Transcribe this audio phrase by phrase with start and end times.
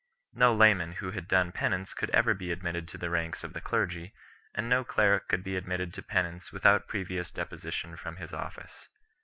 [0.33, 3.61] No layman who had done penance could ever be admitted to the ranks of the
[3.61, 4.15] clergy,
[4.55, 8.99] and no cleric could be admitted to penance without previous deposition from his office 2